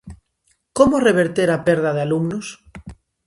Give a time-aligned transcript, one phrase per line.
[0.77, 2.45] Como reverter a perda de alumnos?